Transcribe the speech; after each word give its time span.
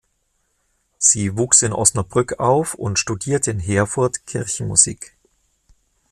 Sie 0.97 1.37
wuchs 1.37 1.61
in 1.61 1.73
Osnabrück 1.73 2.39
auf 2.39 2.73
und 2.73 2.97
studierte 2.97 3.51
in 3.51 3.59
Herford 3.59 4.25
Kirchenmusik. 4.25 5.15